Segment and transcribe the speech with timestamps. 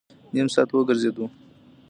[0.33, 1.25] نیم ساعت وګرځېدو.